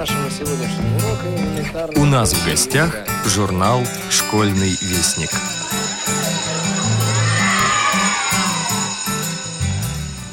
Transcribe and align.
нашего 0.00 0.30
сегодняшнего 0.30 0.96
урока 0.96 1.26
элементарно... 1.28 2.00
У 2.00 2.06
нас 2.06 2.32
в 2.32 2.46
гостях 2.46 2.96
журнал 3.26 3.82
«Школьный 4.08 4.70
вестник». 4.80 5.28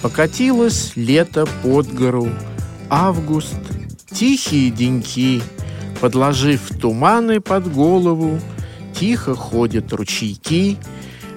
Покатилось 0.02 0.94
лето 0.96 1.46
под 1.64 1.94
гору, 1.94 2.30
август, 2.90 3.60
тихие 4.10 4.72
деньки, 4.72 5.44
Подложив 6.00 6.70
туманы 6.80 7.42
под 7.42 7.70
голову, 7.70 8.40
тихо 8.98 9.36
ходят 9.36 9.92
ручейки, 9.92 10.78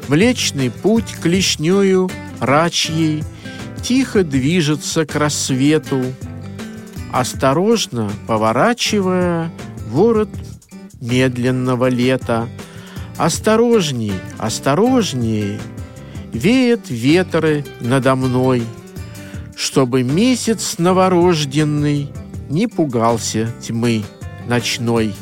Млечный 0.07 0.71
путь 0.71 1.17
клешнёю 1.21 2.09
рачьей 2.39 3.25
Тихо 3.83 4.23
движется 4.23 5.05
к 5.05 5.17
рассвету, 5.17 6.05
Осторожно 7.13 8.11
поворачивая 8.27 9.51
ворот 9.89 10.29
медленного 11.01 11.89
лета. 11.89 12.49
Осторожней, 13.17 14.15
осторожней, 14.39 15.59
Веет 16.33 16.89
ветры 16.89 17.65
надо 17.81 18.15
мной, 18.15 18.63
Чтобы 19.57 20.05
месяц 20.05 20.77
новорожденный 20.79 22.11
Не 22.49 22.69
пугался 22.69 23.53
тьмы 23.61 24.05
ночной. 24.47 25.15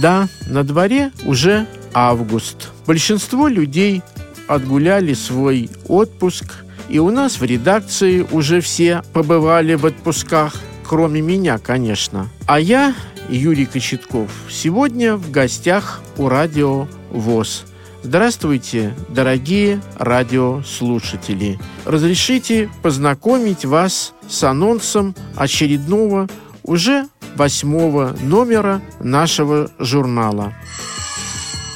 Да, 0.00 0.28
на 0.46 0.62
дворе 0.64 1.10
уже 1.24 1.66
август. 1.92 2.70
Большинство 2.86 3.48
людей 3.48 4.02
отгуляли 4.46 5.14
свой 5.14 5.68
отпуск, 5.86 6.64
и 6.90 6.98
у 6.98 7.10
нас 7.10 7.40
в 7.40 7.44
редакции 7.44 8.26
уже 8.32 8.60
все 8.60 9.02
побывали 9.12 9.74
в 9.74 9.86
отпусках, 9.86 10.56
кроме 10.84 11.20
меня, 11.20 11.58
конечно. 11.58 12.28
А 12.46 12.58
я, 12.58 12.94
Юрий 13.28 13.66
Кочетков, 13.66 14.28
сегодня 14.50 15.14
в 15.16 15.30
гостях 15.30 16.02
у 16.16 16.28
радио 16.28 16.88
ВОЗ. 17.10 17.64
Здравствуйте, 18.02 18.94
дорогие 19.08 19.80
радиослушатели! 19.98 21.60
Разрешите 21.84 22.68
познакомить 22.82 23.64
вас 23.64 24.14
с 24.28 24.42
анонсом 24.42 25.14
очередного, 25.36 26.28
уже 26.64 27.06
восьмого 27.36 28.16
номера 28.22 28.80
нашего 29.00 29.70
журнала. 29.78 30.54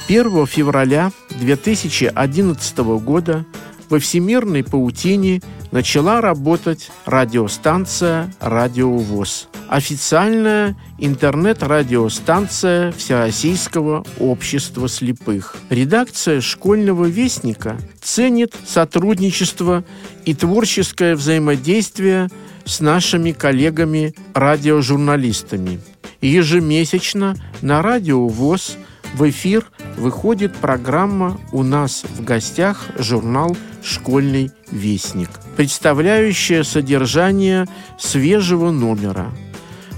1 0.07 0.45
февраля 0.45 1.11
2011 1.39 2.77
года 2.77 3.45
во 3.89 3.99
всемирной 3.99 4.63
паутине 4.63 5.41
начала 5.71 6.21
работать 6.21 6.91
радиостанция 7.05 8.33
«Радио 8.39 8.97
ВОЗ» 8.97 9.49
официальная 9.67 10.75
интернет-радиостанция 10.99 12.91
Всероссийского 12.91 14.05
общества 14.19 14.87
слепых. 14.87 15.55
Редакция 15.69 16.39
«Школьного 16.41 17.05
вестника» 17.05 17.77
ценит 18.01 18.53
сотрудничество 18.65 19.83
и 20.25 20.33
творческое 20.33 21.15
взаимодействие 21.15 22.29
с 22.65 22.79
нашими 22.79 23.31
коллегами-радиожурналистами. 23.31 25.79
Ежемесячно 26.21 27.35
на 27.61 27.81
радио 27.81 28.27
ВОЗ 28.27 28.77
в 29.13 29.29
эфир 29.29 29.65
выходит 29.97 30.55
программа 30.55 31.39
«У 31.51 31.63
нас 31.63 32.03
в 32.03 32.23
гостях» 32.23 32.85
журнал 32.97 33.55
«Школьный 33.83 34.51
вестник», 34.71 35.29
представляющая 35.55 36.63
содержание 36.63 37.67
свежего 37.97 38.71
номера. 38.71 39.31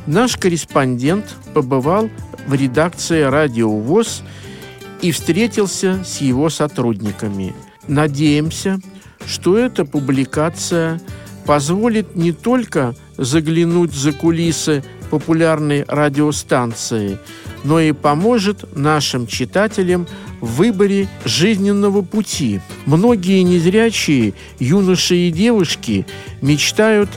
Наш 0.05 0.37
корреспондент 0.37 1.35
побывал 1.53 2.09
в 2.47 2.53
редакции 2.53 3.21
«Радио 3.21 3.69
ВОЗ» 3.69 4.23
и 5.01 5.11
встретился 5.11 6.03
с 6.03 6.21
его 6.21 6.49
сотрудниками. 6.49 7.55
Надеемся, 7.87 8.79
что 9.25 9.57
эта 9.57 9.85
публикация 9.85 11.01
позволит 11.45 12.15
не 12.15 12.31
только 12.31 12.95
заглянуть 13.17 13.93
за 13.93 14.11
кулисы 14.11 14.83
популярной 15.09 15.83
радиостанции, 15.87 17.17
но 17.67 17.81
и 17.81 17.91
поможет 17.91 18.77
нашим 18.77 19.27
читателям 19.27 20.07
в 20.39 20.55
выборе 20.55 21.09
жизненного 21.25 22.01
пути. 22.01 22.61
Многие 22.85 23.41
незрячие 23.41 24.33
юноши 24.57 25.27
и 25.27 25.31
девушки 25.31 26.05
мечтают 26.41 27.09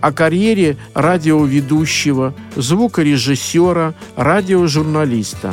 о 0.00 0.12
карьере 0.12 0.76
радиоведущего, 0.94 2.32
звукорежиссера, 2.54 3.94
радиожурналиста. 4.14 5.52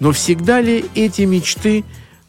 Но 0.00 0.10
всегда 0.10 0.60
ли 0.60 0.84
эти 0.96 1.22
мечты 1.22 1.84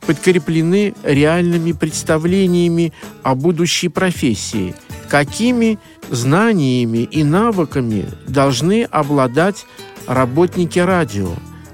подкреплены 0.06 0.94
реальными 1.02 1.72
представлениями 1.72 2.94
о 3.24 3.34
будущей 3.34 3.90
профессии– 3.90 4.76
какими 5.10 5.80
знаниями 6.10 7.00
и 7.00 7.24
навыками 7.24 8.06
должны 8.28 8.84
обладать 8.84 9.66
работники 10.10 10.80
радио, 10.80 11.30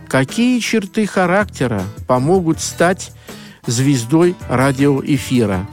какие 0.10 0.60
черты 0.60 1.08
характера 1.08 1.82
помогут 2.06 2.60
стать 2.60 3.14
звездой 3.66 4.36
радиоэфира. 4.50 5.68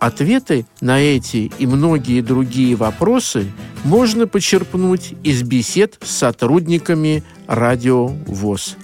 Ответы 0.00 0.66
на 0.80 1.00
эти 1.00 1.52
и 1.58 1.66
многие 1.66 2.22
другие 2.22 2.76
вопросы 2.76 3.46
можно 3.84 4.26
почерпнуть 4.26 5.14
из 5.22 5.42
бесед 5.42 5.98
с 6.02 6.10
сотрудниками 6.10 7.22
радио 7.46 8.06
ВОЗ. 8.06 8.76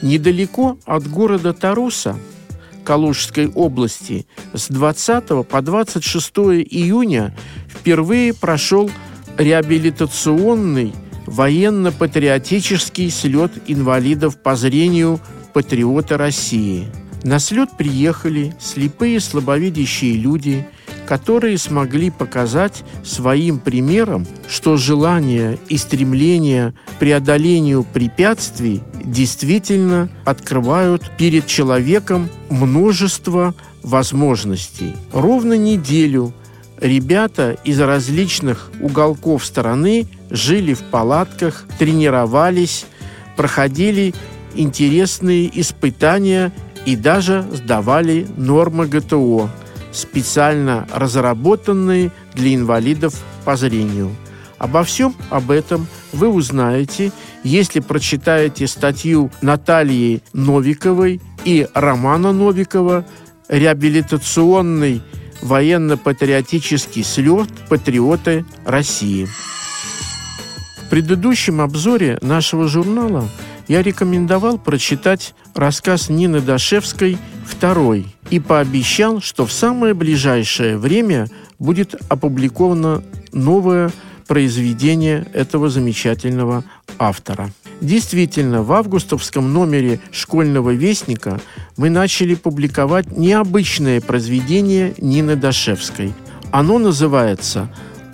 Недалеко 0.00 0.78
от 0.86 1.06
города 1.06 1.52
Таруса– 1.52 2.18
Калужской 2.84 3.48
области 3.48 4.26
с 4.52 4.68
20 4.68 5.46
по 5.48 5.62
26 5.62 6.30
июня 6.70 7.34
впервые 7.68 8.34
прошел 8.34 8.90
реабилитационный 9.38 10.92
военно-патриотический 11.26 13.10
слет 13.10 13.52
инвалидов 13.66 14.36
по 14.36 14.56
зрению 14.56 15.20
«Патриоты 15.52 16.16
России». 16.16 16.86
На 17.22 17.38
слет 17.38 17.70
приехали 17.76 18.54
слепые 18.60 19.20
слабовидящие 19.20 20.16
люди– 20.16 20.66
которые 21.06 21.58
смогли 21.58 22.10
показать 22.10 22.82
своим 23.04 23.58
примером, 23.58 24.26
что 24.48 24.76
желание 24.76 25.58
и 25.68 25.76
стремление 25.76 26.74
преодолению 26.98 27.84
препятствий 27.84 28.82
действительно 29.04 30.08
открывают 30.24 31.10
перед 31.16 31.46
человеком 31.46 32.28
множество 32.48 33.54
возможностей. 33.82 34.94
Ровно 35.12 35.54
неделю 35.54 36.32
ребята 36.84 37.56
из 37.64 37.80
различных 37.80 38.70
уголков 38.80 39.44
страны 39.44 40.06
жили 40.30 40.74
в 40.74 40.82
палатках, 40.82 41.64
тренировались, 41.78 42.84
проходили 43.36 44.14
интересные 44.54 45.50
испытания 45.60 46.52
и 46.84 46.94
даже 46.94 47.44
сдавали 47.52 48.26
нормы 48.36 48.86
ГТО– 48.86 49.48
специально 49.92 50.86
разработанные 50.92 52.10
для 52.34 52.54
инвалидов 52.54 53.14
по 53.44 53.56
зрению. 53.56 54.10
Обо 54.58 54.84
всем 54.84 55.14
об 55.30 55.50
этом 55.50 55.86
вы 56.12 56.28
узнаете, 56.28 57.12
если 57.44 57.80
прочитаете 57.80 58.66
статью 58.66 59.30
Натальи 59.40 60.22
Новиковой 60.32 61.20
и 61.44 61.66
Романа 61.74 62.32
Новикова 62.32 63.06
«Реабилитационный 63.48 65.02
военно-патриотический 65.44 67.04
слет 67.04 67.48
«Патриоты 67.68 68.44
России». 68.64 69.28
В 70.78 70.90
предыдущем 70.90 71.60
обзоре 71.60 72.18
нашего 72.20 72.66
журнала 72.66 73.28
я 73.68 73.82
рекомендовал 73.82 74.58
прочитать 74.58 75.34
рассказ 75.54 76.08
Нины 76.08 76.40
Дашевской 76.40 77.18
«Второй» 77.46 78.06
и 78.30 78.40
пообещал, 78.40 79.20
что 79.20 79.46
в 79.46 79.52
самое 79.52 79.94
ближайшее 79.94 80.76
время 80.76 81.28
будет 81.58 81.94
опубликовано 82.08 83.02
новое 83.32 83.90
произведение 84.26 85.26
этого 85.32 85.68
замечательного 85.68 86.64
автора. 86.98 87.50
Действительно, 87.80 88.62
в 88.62 88.72
августовском 88.72 89.52
номере 89.52 90.00
«Школьного 90.10 90.70
вестника» 90.70 91.40
мы 91.76 91.90
начали 91.90 92.34
публиковать 92.34 93.16
необычное 93.16 94.00
произведение 94.00 94.94
Нины 94.98 95.36
Дашевской. 95.36 96.14
Оно 96.50 96.78
называется 96.78 97.68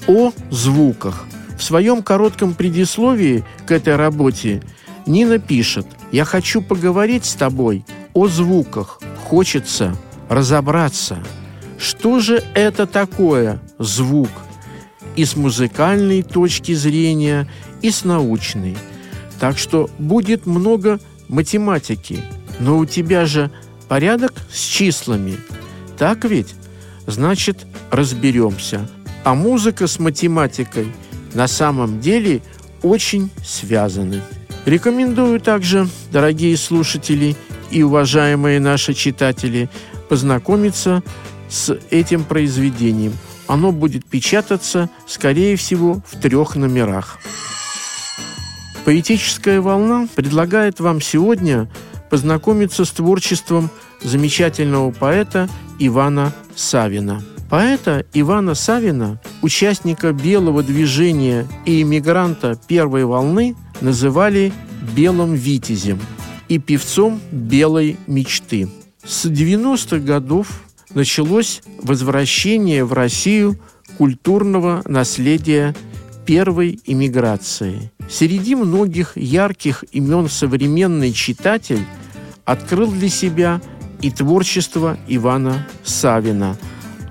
«О 0.07 0.33
звуках». 0.51 1.27
В 1.59 1.63
своем 1.63 2.03
коротком 2.03 2.55
предисловии 2.55 3.45
к 3.67 3.71
этой 3.71 3.97
работе 3.97 4.63
Нина 5.07 5.39
пишет 5.39 5.87
«Я 6.11 6.25
хочу 6.25 6.63
поговорить 6.63 7.27
с 7.27 7.35
тобой 7.35 7.85
о 8.15 8.29
звуках, 8.29 9.01
хочется 9.25 9.95
разобраться, 10.29 11.19
что 11.79 12.19
же 12.21 12.43
это 12.55 12.87
такое 12.87 13.61
звук, 13.79 14.31
и 15.17 15.25
с 15.25 15.37
музыкальной 15.37 16.23
точки 16.23 16.73
зрения, 16.73 17.47
и 17.83 17.91
с 17.91 18.05
научной. 18.05 18.77
Так 19.41 19.59
что 19.59 19.89
будет 19.99 20.47
много 20.47 21.01
математики. 21.29 22.23
Но 22.61 22.79
у 22.79 22.85
тебя 22.85 23.25
же 23.25 23.51
порядок 23.89 24.35
с 24.53 24.61
числами. 24.61 25.37
Так 25.99 26.25
ведь? 26.27 26.55
Значит, 27.07 27.67
разберемся. 27.91 28.89
А 29.25 29.35
музыка 29.35 29.87
с 29.87 29.99
математикой 29.99 30.93
на 31.35 31.49
самом 31.49 32.01
деле 32.01 32.43
очень 32.83 33.31
связаны. 33.45 34.23
Рекомендую 34.67 35.41
также, 35.41 35.89
дорогие 36.13 36.57
слушатели 36.57 37.35
и 37.71 37.83
уважаемые 37.83 38.61
наши 38.61 38.93
читатели, 38.93 39.71
познакомиться 40.11 41.03
с 41.49 41.79
этим 41.91 42.25
произведением. 42.25 43.15
Оно 43.47 43.73
будет 43.73 44.05
печататься, 44.05 44.91
скорее 45.07 45.57
всего, 45.57 46.03
в 46.07 46.21
трех 46.21 46.57
номерах. 46.57 47.19
Поэтическая 48.85 49.61
волна 49.61 50.09
предлагает 50.15 50.81
вам 50.81 51.01
сегодня 51.01 51.69
познакомиться 52.09 52.85
с 52.85 52.91
творчеством 52.91 53.71
замечательного 54.03 54.91
поэта 54.91 55.49
Ивана 55.79 56.33
Савина. 56.57 57.23
Поэта 57.51 58.07
Ивана 58.15 58.55
Савина, 58.55 59.21
участника 59.43 60.13
белого 60.13 60.63
движения 60.63 61.47
и 61.67 61.83
иммигранта 61.83 62.59
первой 62.69 63.05
волны, 63.05 63.57
называли 63.81 64.53
«белым 64.95 65.35
витязем» 65.35 65.99
и 66.49 66.59
певцом 66.59 67.21
белой 67.31 67.97
мечты. 68.07 68.69
С 69.05 69.27
90-х 69.27 69.99
годов 69.99 70.63
началось 70.95 71.63
возвращение 71.83 72.85
в 72.85 72.93
Россию 72.93 73.59
культурного 73.99 74.83
наследия 74.87 75.75
первой 76.25 76.81
иммиграции. 76.87 77.91
Среди 78.11 78.57
многих 78.57 79.17
ярких 79.17 79.85
имен 79.93 80.29
современный 80.29 81.13
читатель 81.13 81.85
открыл 82.45 82.91
для 82.91 83.09
себя 83.09 83.61
и 84.03 84.11
творчество 84.11 84.99
Ивана 85.07 85.67
Савина, 85.85 86.57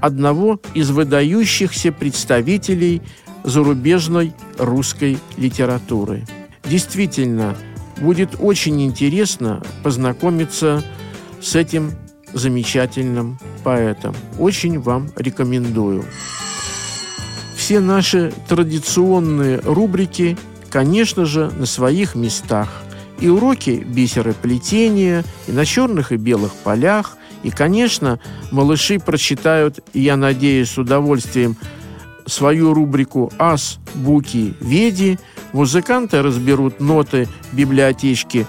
одного 0.01 0.60
из 0.74 0.90
выдающихся 0.90 1.94
представителей 1.94 3.01
зарубежной 3.46 4.34
русской 4.57 5.19
литературы. 5.38 6.25
Действительно, 6.66 7.56
будет 8.02 8.36
очень 8.40 8.81
интересно 8.81 9.63
познакомиться 9.84 10.84
с 11.42 11.56
этим 11.56 11.92
замечательным 12.34 13.40
поэтом. 13.63 14.13
Очень 14.38 14.80
вам 14.80 15.10
рекомендую. 15.16 16.04
Все 17.56 17.80
наши 17.80 18.34
традиционные 18.48 19.60
рубрики, 19.60 20.38
конечно 20.69 21.25
же, 21.25 21.51
на 21.57 21.66
своих 21.66 22.16
местах. 22.16 22.69
И 23.19 23.27
уроки 23.27 23.86
бисероплетения, 23.86 25.25
и 25.48 25.51
на 25.51 25.66
черных 25.66 26.12
и 26.12 26.18
белых 26.18 26.54
полях, 26.54 27.18
и, 27.44 27.51
конечно, 27.51 28.19
малыши 28.51 29.00
прочитают, 29.00 29.80
я 29.94 30.16
надеюсь, 30.16 30.69
с 30.69 30.77
удовольствием, 30.77 31.57
свою 32.25 32.74
рубрику 32.74 33.31
«Ас, 33.38 33.80
буки, 33.95 34.54
веди», 34.60 35.18
музыканты 35.51 36.21
разберут 36.21 36.80
ноты 36.80 37.27
библиотечки 37.51 38.45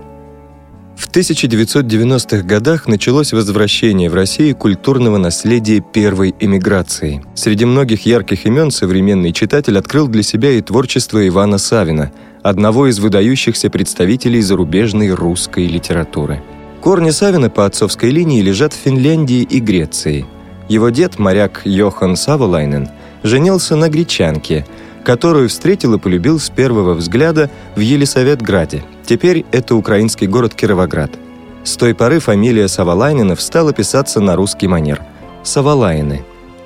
В 0.95 1.07
1990-х 1.07 2.41
годах 2.47 2.87
началось 2.87 3.31
возвращение 3.31 4.09
в 4.09 4.15
Россию 4.15 4.55
культурного 4.55 5.17
наследия 5.17 5.81
первой 5.81 6.33
эмиграции. 6.39 7.23
Среди 7.35 7.65
многих 7.65 8.07
ярких 8.07 8.47
имен 8.47 8.71
современный 8.71 9.33
читатель 9.33 9.77
открыл 9.77 10.07
для 10.07 10.23
себя 10.23 10.49
и 10.49 10.61
творчество 10.61 11.27
Ивана 11.27 11.59
Савина, 11.59 12.11
одного 12.41 12.87
из 12.87 12.97
выдающихся 12.97 13.69
представителей 13.69 14.41
зарубежной 14.41 15.11
русской 15.11 15.67
литературы. 15.67 16.41
Корни 16.83 17.11
Савина 17.11 17.49
по 17.49 17.65
отцовской 17.65 18.11
линии 18.11 18.41
лежат 18.41 18.73
в 18.73 18.77
Финляндии 18.77 19.41
и 19.41 19.59
Греции. 19.59 20.25
Его 20.69 20.89
дед, 20.89 21.17
моряк 21.17 21.61
Йохан 21.65 22.15
Саволайнен, 22.15 22.89
женился 23.23 23.75
на 23.75 23.89
гречанке– 23.89 24.65
которую 25.03 25.49
встретил 25.49 25.93
и 25.93 25.99
полюбил 25.99 26.39
с 26.39 26.49
первого 26.49 26.93
взгляда 26.93 27.49
в 27.75 27.79
Елисаветграде. 27.79 28.83
Теперь 29.05 29.45
это 29.51 29.75
украинский 29.75 30.27
город 30.27 30.55
Кировоград. 30.55 31.11
С 31.63 31.75
той 31.75 31.93
поры 31.93 32.19
фамилия 32.19 32.67
Савалайнинов 32.67 33.41
стала 33.41 33.73
писаться 33.73 34.19
на 34.19 34.35
русский 34.35 34.67
манер– 34.67 35.01
Савалайны. 35.43 36.23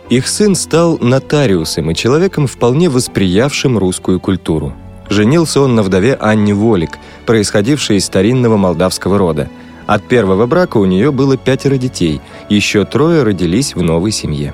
Их 0.09 0.27
сын 0.27 0.55
стал 0.55 0.97
нотариусом 0.99 1.91
и 1.91 1.95
человеком, 1.95 2.47
вполне 2.47 2.89
восприявшим 2.89 3.77
русскую 3.77 4.19
культуру. 4.19 4.73
Женился 5.09 5.61
он 5.61 5.75
на 5.75 5.83
вдове 5.83 6.15
Анне 6.15 6.53
Волик, 6.53 6.91
происходившей 7.25 7.97
из 7.97 8.05
старинного 8.05 8.57
молдавского 8.57 9.17
рода. 9.17 9.49
От 9.87 10.03
первого 10.03 10.45
брака 10.45 10.77
у 10.77 10.85
нее 10.85 11.11
было 11.11 11.37
пятеро 11.37 11.77
детей, 11.77 12.21
еще 12.49 12.83
трое 12.83 13.23
родились 13.23 13.73
в 13.73 13.81
новой 13.81 14.11
семье. 14.11 14.53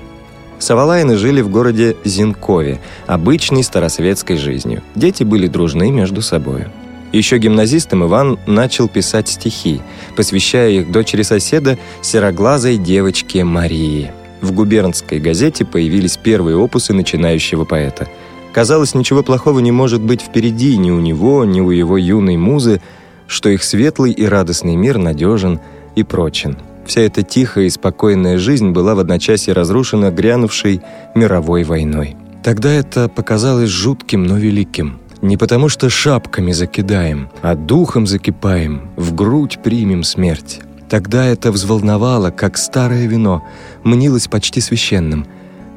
Савалайны 0.59 1.17
жили 1.17 1.41
в 1.41 1.49
городе 1.49 1.97
Зинкове, 2.05 2.79
обычной 3.07 3.63
старосветской 3.63 4.37
жизнью. 4.37 4.83
Дети 4.95 5.23
были 5.23 5.47
дружны 5.47 5.91
между 5.91 6.21
собой. 6.21 6.67
Еще 7.11 7.39
гимназистом 7.39 8.05
Иван 8.05 8.39
начал 8.45 8.87
писать 8.87 9.27
стихи, 9.27 9.81
посвящая 10.15 10.69
их 10.69 10.91
дочери 10.91 11.23
соседа, 11.23 11.77
сероглазой 12.01 12.77
девочке 12.77 13.43
Марии. 13.43 14.11
В 14.41 14.51
губернской 14.51 15.19
газете 15.19 15.65
появились 15.65 16.15
первые 16.15 16.57
опусы 16.57 16.93
начинающего 16.93 17.65
поэта. 17.65 18.07
Казалось, 18.51 18.93
ничего 18.93 19.23
плохого 19.23 19.59
не 19.59 19.71
может 19.71 20.01
быть 20.01 20.21
впереди 20.21 20.77
ни 20.77 20.91
у 20.91 20.99
него, 20.99 21.43
ни 21.43 21.59
у 21.59 21.71
его 21.71 21.97
юной 21.97 22.37
музы, 22.37 22.81
что 23.27 23.49
их 23.49 23.63
светлый 23.63 24.11
и 24.11 24.25
радостный 24.25 24.75
мир 24.75 24.97
надежен 24.97 25.59
и 25.95 26.03
прочен. 26.03 26.57
Вся 26.85 27.01
эта 27.01 27.23
тихая 27.23 27.65
и 27.65 27.69
спокойная 27.69 28.37
жизнь 28.37 28.71
была 28.71 28.95
в 28.95 28.99
одночасье 28.99 29.53
разрушена 29.53 30.11
грянувшей 30.11 30.81
мировой 31.15 31.63
войной. 31.63 32.15
Тогда 32.43 32.71
это 32.71 33.07
показалось 33.07 33.69
жутким, 33.69 34.25
но 34.25 34.37
великим. 34.37 34.99
Не 35.21 35.37
потому 35.37 35.69
что 35.69 35.89
шапками 35.89 36.51
закидаем, 36.51 37.29
а 37.41 37.55
духом 37.55 38.05
закипаем, 38.05 38.89
в 38.97 39.15
грудь 39.15 39.59
примем 39.63 40.03
смерть. 40.03 40.59
Тогда 40.89 41.25
это 41.25 41.53
взволновало, 41.53 42.29
как 42.29 42.57
старое 42.57 43.07
вино, 43.07 43.41
мнилось 43.85 44.27
почти 44.27 44.59
священным. 44.59 45.25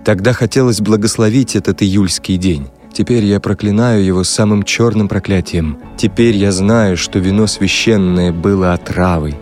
Тогда 0.05 0.33
хотелось 0.33 0.81
благословить 0.81 1.55
этот 1.55 1.83
июльский 1.83 2.37
день. 2.37 2.67
Теперь 2.97 3.27
я 3.27 3.41
проклинаю 3.41 4.03
его 4.03 4.25
самым 4.25 4.63
черным 4.63 5.07
проклятием. 5.07 5.79
Теперь 5.99 6.35
я 6.35 6.51
знаю, 6.51 6.97
что 6.97 7.19
вино 7.19 7.47
священное 7.47 8.33
было 8.33 8.73
отравой, 8.73 9.35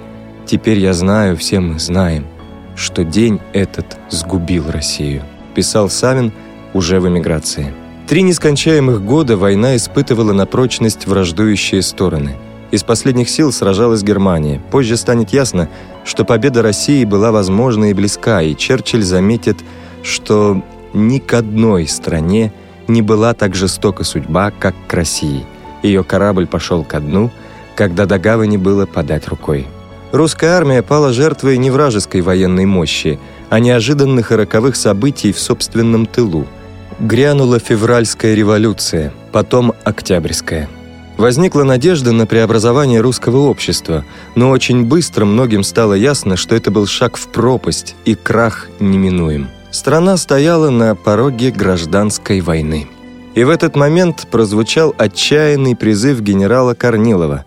Теперь 0.45 0.81
я 0.81 0.93
знаю, 0.93 1.37
все 1.37 1.61
мы 1.61 1.79
знаем, 1.79 2.27
что 2.75 3.05
день 3.05 3.39
этот 3.53 3.97
сгубил 4.11 4.65
Россию», 4.73 5.23
писал 5.55 5.89
Савин 5.89 6.33
уже 6.73 6.99
в 6.99 7.09
эмиграции. 7.09 7.73
Три 8.09 8.23
нескончаемых 8.23 9.05
года 9.05 9.37
война 9.37 9.77
испытывала 9.77 10.33
на 10.33 10.47
прочность 10.47 11.07
враждующие 11.07 11.83
стороны. 11.83 12.37
Из 12.73 12.83
последних 12.83 13.31
сил 13.31 13.53
сражалась 13.53 14.03
Германия. 14.03 14.61
Позже 14.73 14.97
станет 14.97 15.31
ясно, 15.31 15.69
что 16.05 16.25
победа 16.25 16.61
России 16.61 17.05
была 17.05 17.31
возможна 17.31 17.91
и 17.91 17.95
близка, 17.95 18.43
и 18.43 18.57
Черчилль 18.57 19.05
заметит, 19.05 19.59
что 20.03 20.61
ни 20.93 21.21
к 21.21 21.33
одной 21.35 21.87
стране 21.87 22.53
не 22.89 23.03
была 23.03 23.35
так 23.35 23.55
жестока 23.55 24.05
судьба, 24.05 24.53
как 24.59 24.75
к 24.87 24.93
России. 24.93 25.45
Ее 25.83 26.05
корабль 26.05 26.47
пошел 26.47 26.85
ко 26.85 27.01
дну, 27.01 27.31
когда 27.75 28.07
до 28.07 28.19
гавани 28.19 28.57
было 28.57 28.87
подать 28.87 29.29
рукой. 29.29 29.67
Русская 30.13 30.51
армия 30.57 30.83
пала 30.83 31.13
жертвой 31.13 31.59
не 31.59 31.71
вражеской 31.71 32.21
военной 32.21 32.67
мощи, 32.67 33.19
а 33.51 33.59
неожиданных 33.59 34.31
и 34.31 34.37
роковых 34.37 34.77
событий 34.77 35.33
в 35.33 35.41
собственном 35.41 36.07
тылу. 36.07 36.47
Грянула 37.01 37.59
февральская 37.59 38.35
революция, 38.35 39.13
потом 39.33 39.75
октябрьская. 39.83 40.69
Возникла 41.17 41.63
надежда 41.63 42.13
на 42.13 42.27
преобразование 42.27 43.01
русского 43.01 43.39
общества, 43.49 44.05
но 44.35 44.51
очень 44.51 44.85
быстро 44.85 45.25
многим 45.25 45.63
стало 45.63 45.95
ясно, 45.95 46.37
что 46.37 46.57
это 46.57 46.71
был 46.71 46.87
шаг 46.87 47.17
в 47.17 47.29
пропасть, 47.29 47.95
и 48.05 48.15
крах 48.15 48.69
неминуем. 48.81 49.49
Страна 49.75 50.17
стояла 50.17 50.71
на 50.71 50.95
пороге 50.95 51.51
гражданской 51.51 52.41
войны. 52.41 52.87
И 53.35 53.43
в 53.43 53.51
этот 53.51 53.75
момент 53.75 54.29
прозвучал 54.31 54.95
отчаянный 54.97 55.75
призыв 55.75 56.21
генерала 56.21 56.75
Корнилова. 56.75 57.45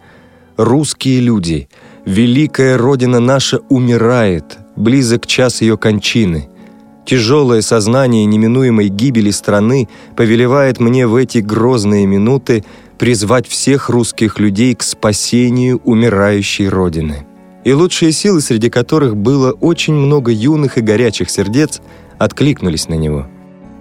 «Русские 0.57 1.21
люди, 1.21 1.69
великая 2.05 2.77
Родина 2.77 3.21
наша 3.21 3.59
умирает, 3.69 4.57
близок 4.75 5.25
час 5.25 5.61
ее 5.61 5.77
кончины. 5.77 6.49
Тяжелое 7.05 7.61
сознание 7.61 8.25
неминуемой 8.25 8.89
гибели 8.89 9.31
страны 9.31 9.87
повелевает 10.17 10.81
мне 10.81 11.07
в 11.07 11.15
эти 11.15 11.37
грозные 11.37 12.05
минуты 12.05 12.65
призвать 12.99 13.47
всех 13.47 13.87
русских 13.87 14.37
людей 14.37 14.75
к 14.75 14.83
спасению 14.83 15.79
умирающей 15.85 16.67
Родины. 16.67 17.25
И 17.63 17.71
лучшие 17.71 18.11
силы, 18.11 18.41
среди 18.41 18.69
которых 18.69 19.15
было 19.15 19.53
очень 19.53 19.93
много 19.93 20.29
юных 20.29 20.77
и 20.77 20.81
горячих 20.81 21.29
сердец, 21.29 21.81
откликнулись 22.19 22.87
на 22.87 22.95
него. 22.95 23.27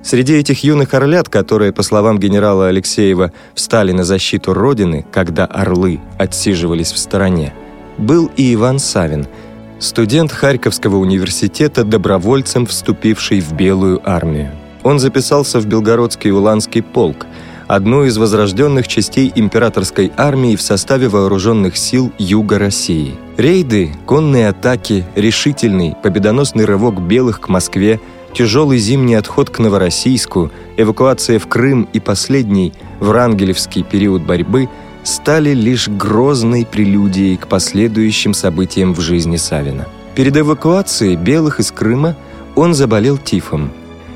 Среди 0.03 0.35
этих 0.35 0.63
юных 0.63 0.95
орлят, 0.95 1.29
которые, 1.29 1.73
по 1.73 1.83
словам 1.83 2.19
генерала 2.19 2.69
Алексеева, 2.69 3.33
встали 3.55 3.93
на 3.93 4.05
защиту 4.05 4.55
Родины, 4.55 5.05
когда 5.11 5.47
орлы 5.47 6.01
отсиживались 6.19 6.93
в 6.93 6.99
стороне, 6.99 7.53
был 7.99 8.31
и 8.37 8.55
Иван 8.55 8.79
Савин– 8.79 9.27
студент 9.79 10.33
Харьковского 10.33 10.97
университета, 10.97 11.85
добровольцем 11.85 12.67
вступивший 12.67 13.41
в 13.41 13.53
Белую 13.53 14.01
армию. 14.09 14.51
Он 14.83 14.99
записался 14.99 15.61
в 15.61 15.67
Белгородский 15.67 16.31
Уланский 16.31 16.83
полк, 16.83 17.27
одну 17.67 18.05
из 18.05 18.17
возрожденных 18.17 18.87
частей 18.87 19.33
императорской 19.35 20.13
армии 20.17 20.57
в 20.57 20.63
составе 20.63 21.09
вооруженных 21.09 21.77
сил 21.77 22.13
Юга 22.19 22.59
России. 22.59 23.15
Рейды, 23.37 23.93
конные 24.07 24.49
атаки, 24.49 25.05
решительный, 25.15 25.95
победоносный 26.03 26.65
рывок 26.65 27.01
белых 27.01 27.41
к 27.41 27.49
Москве, 27.49 28.01
тяжелый 28.37 28.79
зимний 28.79 29.15
отход 29.15 29.51
к 29.51 29.59
Новороссийску, 29.59 30.51
эвакуация 30.77 31.39
в 31.39 31.47
Крым 31.47 31.89
и 31.93 32.01
последний, 32.01 32.73
Врангелевский 33.01 33.83
период 33.83 34.23
борьбы– 34.23 34.69
стали 35.07 35.55
лишь 35.55 35.89
грозной 35.89 36.67
прелюдией 36.67 37.37
к 37.37 37.47
последующим 37.47 38.35
событиям 38.35 38.93
в 38.93 39.01
жизни 39.01 39.37
Савина. 39.37 39.87
Перед 40.15 40.37
эвакуацией 40.37 41.17
белых 41.17 41.61
из 41.61 41.71
Крыма 41.71 42.17
он 42.55 42.75
заболел 42.75 43.17
тифом 43.17 43.71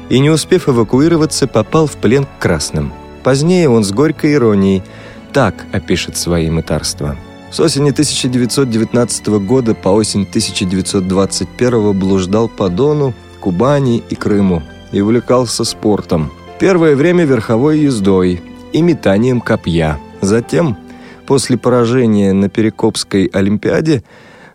и, 0.09 0.19
не 0.19 0.31
успев 0.31 0.69
эвакуироваться, 0.69 1.47
попал 1.47 1.87
в 1.87 1.93
плен 1.93 2.25
к 2.25 2.43
красным. 2.43 2.93
Позднее 3.23 3.69
он 3.69 3.85
с 3.85 3.93
горькой 3.93 4.35
иронией 4.35 4.83
так 5.33 5.67
опишет 5.73 6.17
свои 6.17 6.51
мытарства. 6.51 7.17
С 7.53 7.61
осени 7.61 7.91
1919 7.91 9.27
года 9.45 9.75
по 9.75 9.91
осень 9.91 10.23
1921 10.23 11.99
блуждал 11.99 12.49
по 12.49 12.69
Дону, 12.69 13.15
Кубани 13.41 14.03
и 14.11 14.15
Крыму 14.15 14.63
и 14.93 15.01
увлекался 15.01 15.65
спортом. 15.65 16.31
Первое 16.59 16.95
время 16.95 17.25
верховой 17.25 17.81
ездой 17.81 18.43
и 18.73 18.83
метанием 18.83 19.41
копья– 19.41 19.99
Затем, 20.21 20.77
после 21.27 21.57
поражения 21.57 22.33
на 22.33 22.49
Перекопской 22.49 23.27
Олимпиаде, 23.33 24.03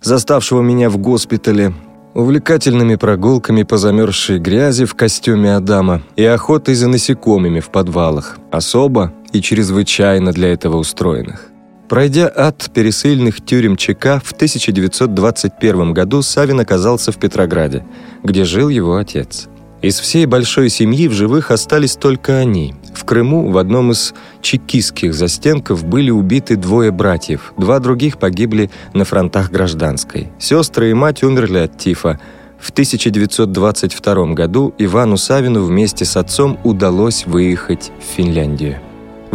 заставшего 0.01 0.61
меня 0.61 0.89
в 0.89 0.97
госпитале, 0.97 1.73
увлекательными 2.13 2.95
прогулками 2.95 3.63
по 3.63 3.77
замерзшей 3.77 4.39
грязи 4.39 4.85
в 4.85 4.93
костюме 4.93 5.55
Адама 5.55 6.01
и 6.15 6.23
охотой 6.23 6.75
за 6.75 6.87
насекомыми 6.87 7.59
в 7.59 7.69
подвалах, 7.69 8.37
особо 8.51 9.13
и 9.33 9.41
чрезвычайно 9.41 10.31
для 10.31 10.53
этого 10.53 10.77
устроенных. 10.77 11.49
Пройдя 11.87 12.27
от 12.27 12.71
пересыльных 12.73 13.45
тюрем 13.45 13.77
ЧК, 13.77 14.19
в 14.23 14.31
1921 14.31 15.93
году 15.93 16.21
Савин 16.21 16.59
оказался 16.59 17.11
в 17.11 17.17
Петрограде, 17.17 17.85
где 18.23 18.43
жил 18.43 18.69
его 18.69 18.97
отец. 18.97 19.47
Из 19.83 19.99
всей 19.99 20.25
большой 20.25 20.69
семьи 20.69 21.07
в 21.07 21.13
живых 21.13 21.51
остались 21.51 21.95
только 21.95 22.39
они. 22.39 22.73
В 22.95 23.05
Крыму 23.05 23.51
в 23.51 23.57
одном 23.59 23.91
из 23.91 24.15
чекистских 24.41 25.13
застенков 25.13 25.85
были 25.85 26.09
убиты 26.09 26.55
двое 26.55 26.89
братьев, 26.89 27.53
два 27.55 27.77
других 27.79 28.17
погибли 28.17 28.71
на 28.93 29.05
фронтах 29.05 29.51
гражданской. 29.51 30.31
Сестры 30.39 30.89
и 30.89 30.93
мать 30.95 31.21
умерли 31.21 31.59
от 31.59 31.77
тифа. 31.77 32.19
В 32.59 32.71
1922 32.71 34.33
году 34.33 34.73
Ивану 34.79 35.17
Савину 35.17 35.63
вместе 35.63 36.03
с 36.03 36.17
отцом 36.17 36.57
удалось 36.63 37.27
выехать 37.27 37.91
в 37.99 38.15
Финляндию. 38.15 38.79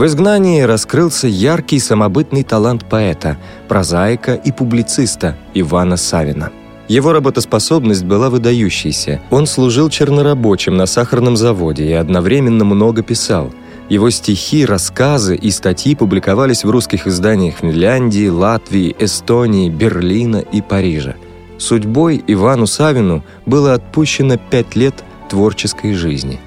В 0.00 0.06
изгнании 0.06 0.62
раскрылся 0.62 1.28
яркий 1.28 1.78
самобытный 1.78 2.42
талант 2.42 2.88
поэта, 2.88 3.36
прозаика 3.68 4.32
и 4.32 4.50
публициста 4.50 5.36
Ивана 5.52 5.98
Савина– 5.98 6.50
его 6.88 7.12
работоспособность 7.12 8.04
была 8.04 8.30
выдающейся. 8.30 9.20
Он 9.30 9.46
служил 9.46 9.90
чернорабочим 9.90 10.74
на 10.74 10.86
сахарном 10.86 11.36
заводе 11.36 11.84
и 11.84 11.92
одновременно 11.92 12.64
много 12.64 13.02
писал. 13.02 13.52
Его 13.90 14.08
стихи, 14.08 14.64
рассказы 14.64 15.36
и 15.36 15.50
статьи 15.50 15.94
публиковались 15.94 16.64
в 16.64 16.70
русских 16.70 17.06
изданиях 17.06 17.56
Финляндии, 17.56 18.28
Латвии, 18.28 18.96
Эстонии, 18.98 19.68
Берлина 19.68 20.38
и 20.38 20.62
Парижа. 20.62 21.14
Судьбой 21.58 22.24
Ивану 22.26 22.66
Савину 22.66 23.22
было 23.44 23.74
отпущено 23.74 24.38
пять 24.38 24.74
лет 24.76 24.94
творческой 25.28 25.92
жизни. 25.92 26.40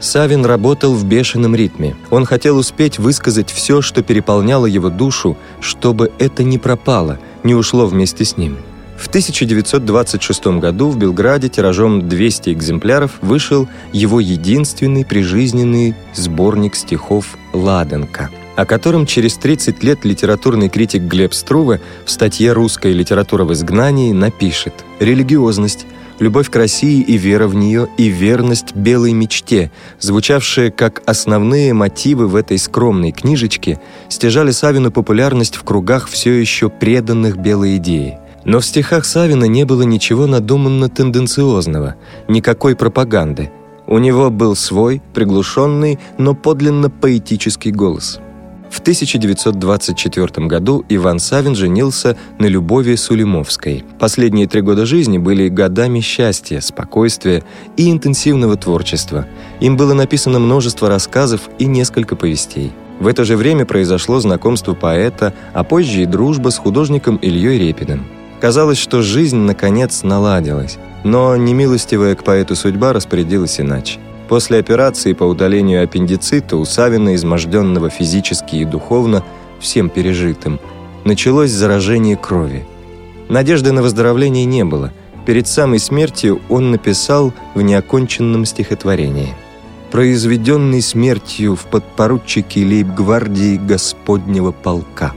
Савин 0.00 0.44
работал 0.44 0.94
в 0.94 1.04
бешеном 1.04 1.54
ритме. 1.54 1.94
Он 2.10 2.24
хотел 2.24 2.56
успеть 2.56 2.98
высказать 2.98 3.50
все, 3.50 3.82
что 3.82 4.02
переполняло 4.02 4.66
его 4.66 4.88
душу, 4.88 5.36
чтобы 5.60 6.10
это 6.18 6.42
не 6.42 6.58
пропало, 6.58 7.18
не 7.44 7.54
ушло 7.54 7.86
вместе 7.86 8.24
с 8.24 8.36
ним– 8.36 8.58
в 9.00 9.08
1926 9.08 10.58
году 10.58 10.90
в 10.90 10.98
Белграде 10.98 11.48
тиражом 11.48 12.06
200 12.06 12.50
экземпляров 12.50 13.12
вышел 13.22 13.66
его 13.94 14.20
единственный 14.20 15.06
прижизненный 15.06 15.94
сборник 16.12 16.74
стихов 16.74 17.38
«Ладенка», 17.54 18.28
о 18.56 18.66
котором 18.66 19.06
через 19.06 19.38
30 19.38 19.82
лет 19.82 20.04
литературный 20.04 20.68
критик 20.68 21.00
Глеб 21.04 21.32
Струве 21.32 21.80
в 22.04 22.10
статье 22.10 22.52
«Русская 22.52 22.92
литература 22.92 23.44
в 23.44 23.54
изгнании» 23.54 24.12
напишет 24.12 24.74
«Религиозность, 24.98 25.86
любовь 26.20 26.50
к 26.50 26.56
России 26.56 27.00
и 27.00 27.16
вера 27.16 27.48
в 27.48 27.54
нее, 27.56 27.88
и 27.96 28.08
верность 28.08 28.74
белой 28.76 29.12
мечте, 29.12 29.72
звучавшие 29.98 30.70
как 30.70 31.02
основные 31.06 31.72
мотивы 31.72 32.28
в 32.28 32.36
этой 32.36 32.58
скромной 32.58 33.10
книжечке, 33.10 33.80
стяжали 34.08 34.52
Савину 34.52 34.92
популярность 34.92 35.56
в 35.56 35.64
кругах 35.64 36.06
все 36.08 36.32
еще 36.34 36.68
преданных 36.68 37.38
белой 37.38 37.78
идеи. 37.78 38.18
Но 38.44 38.60
в 38.60 38.64
стихах 38.64 39.04
Савина 39.04 39.44
не 39.44 39.64
было 39.64 39.82
ничего 39.82 40.26
надуманно-тенденциозного, 40.26 41.96
никакой 42.28 42.76
пропаганды. 42.76 43.50
У 43.86 43.98
него 43.98 44.30
был 44.30 44.54
свой, 44.54 45.02
приглушенный, 45.14 45.98
но 46.16 46.34
подлинно 46.34 46.90
поэтический 46.90 47.72
голос. 47.72 48.20
В 48.70 48.78
1924 48.78 50.46
году 50.46 50.84
Иван 50.88 51.18
Савин 51.18 51.56
женился 51.56 52.16
на 52.38 52.46
Любови 52.46 52.94
Сулимовской. 52.94 53.84
Последние 53.98 54.46
три 54.46 54.60
года 54.60 54.86
жизни 54.86 55.18
были 55.18 55.48
годами 55.48 56.00
счастья, 56.00 56.60
спокойствия 56.60 57.42
и 57.76 57.90
интенсивного 57.90 58.56
творчества. 58.56 59.26
Им 59.58 59.76
было 59.76 59.92
написано 59.92 60.38
множество 60.38 60.88
рассказов 60.88 61.50
и 61.58 61.66
несколько 61.66 62.14
повестей. 62.14 62.72
В 63.00 63.08
это 63.08 63.24
же 63.24 63.36
время 63.36 63.66
произошло 63.66 64.20
знакомство 64.20 64.74
поэта, 64.74 65.34
а 65.52 65.64
позже 65.64 66.02
и 66.02 66.06
дружба 66.06 66.50
с 66.50 66.58
художником 66.58 67.16
Ильей 67.16 67.58
Репиным. 67.58 68.06
Казалось, 68.40 68.78
что 68.78 69.02
жизнь, 69.02 69.38
наконец, 69.38 70.02
наладилась. 70.02 70.78
Но 71.02 71.36
немилостивая 71.36 72.14
к 72.14 72.22
поэту 72.24 72.54
судьба 72.54 72.92
распорядилась 72.92 73.60
иначе. 73.60 73.98
После 74.30 74.60
операции 74.60 75.12
по 75.12 75.24
удалению 75.24 75.82
аппендицита 75.82 76.56
у 76.56 76.64
Савина, 76.64 77.16
изможденного 77.16 77.90
физически 77.90 78.54
и 78.54 78.64
духовно, 78.64 79.24
всем 79.58 79.90
пережитым, 79.90 80.60
началось 81.04 81.50
заражение 81.50 82.16
крови. 82.16 82.64
Надежды 83.28 83.72
на 83.72 83.82
выздоровление 83.82 84.44
не 84.44 84.64
было. 84.64 84.92
Перед 85.26 85.48
самой 85.48 85.80
смертью 85.80 86.40
он 86.48 86.70
написал 86.70 87.32
в 87.56 87.62
неоконченном 87.62 88.44
стихотворении 88.44 89.34
«Произведенный 89.90 90.80
смертью 90.80 91.56
в 91.56 91.66
подпоручике 91.66 92.64
лейб-гвардии 92.64 93.56
Господнего 93.56 94.52
полка». 94.52 95.12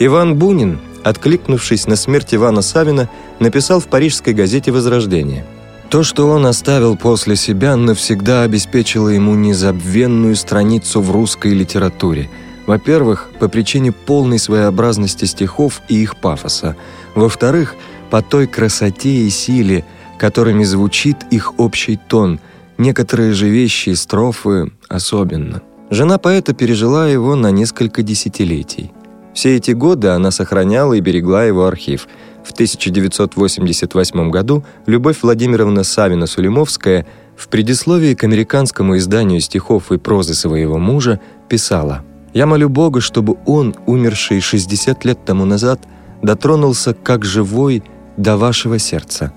Иван 0.00 0.34
Бунин– 0.34 0.80
откликнувшись 1.04 1.86
на 1.86 1.94
смерть 1.94 2.34
Ивана 2.34 2.62
Савина, 2.62 3.08
написал 3.38 3.78
в 3.78 3.86
парижской 3.86 4.34
газете 4.34 4.72
«Возрождение». 4.72 5.46
То, 5.90 6.04
что 6.04 6.28
он 6.28 6.46
оставил 6.46 6.96
после 6.96 7.34
себя, 7.34 7.74
навсегда 7.74 8.42
обеспечило 8.42 9.08
ему 9.08 9.34
незабвенную 9.34 10.36
страницу 10.36 11.00
в 11.00 11.10
русской 11.10 11.52
литературе. 11.52 12.30
Во-первых, 12.66 13.30
по 13.40 13.48
причине 13.48 13.90
полной 13.90 14.38
своеобразности 14.38 15.24
стихов 15.24 15.82
и 15.88 15.96
их 15.96 16.16
пафоса. 16.16 16.76
Во-вторых, 17.16 17.74
по 18.08 18.22
той 18.22 18.46
красоте 18.46 19.10
и 19.10 19.30
силе, 19.30 19.84
которыми 20.16 20.62
звучит 20.62 21.16
их 21.32 21.58
общий 21.58 21.96
тон, 21.96 22.38
некоторые 22.78 23.32
же 23.32 23.48
вещи 23.48 23.88
и 23.88 23.96
строфы 23.96 24.70
особенно. 24.88 25.60
Жена 25.90 26.18
поэта 26.18 26.54
пережила 26.54 27.08
его 27.08 27.34
на 27.34 27.50
несколько 27.50 28.04
десятилетий. 28.04 28.92
Все 29.34 29.56
эти 29.56 29.72
годы 29.72 30.08
она 30.08 30.30
сохраняла 30.30 30.94
и 30.94 31.00
берегла 31.00 31.44
его 31.44 31.66
архив. 31.66 32.06
В 32.44 32.52
1988 32.52 34.30
году 34.30 34.64
Любовь 34.86 35.18
Владимировна 35.22 35.80
Савина-Сулимовская 35.80 37.06
В 37.36 37.48
предисловии 37.48 38.14
к 38.14 38.24
американскому 38.24 38.96
изданию 38.96 39.40
стихов 39.40 39.92
и 39.92 39.98
прозы 39.98 40.34
своего 40.34 40.78
мужа 40.78 41.20
писала 41.48 42.04
«Я 42.34 42.46
молю 42.46 42.68
Бога, 42.68 43.00
чтобы 43.00 43.36
он, 43.46 43.74
умерший 43.86 44.40
60 44.40 45.04
лет 45.04 45.24
тому 45.24 45.44
назад, 45.44 45.80
дотронулся 46.22 46.94
как 46.94 47.24
живой 47.24 47.82
до 48.16 48.36
вашего 48.36 48.78
сердца. 48.78 49.32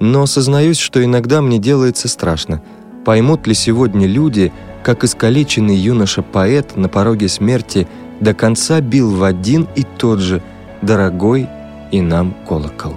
Но 0.00 0.26
сознаюсь, 0.26 0.78
что 0.78 1.02
иногда 1.04 1.40
мне 1.40 1.58
делается 1.58 2.08
страшно. 2.08 2.62
Поймут 3.04 3.46
ли 3.46 3.54
сегодня 3.54 4.06
люди, 4.06 4.52
как 4.82 5.04
искалеченный 5.04 5.76
юноша-поэт 5.76 6.76
на 6.76 6.88
пороге 6.88 7.28
смерти 7.28 7.86
до 8.20 8.34
конца 8.34 8.80
бил 8.80 9.10
в 9.14 9.22
один 9.22 9.68
и 9.76 9.82
тот 9.82 10.20
же 10.20 10.42
дорогой 10.82 11.48
и 11.90 12.00
нам 12.00 12.34
колокол?» 12.48 12.94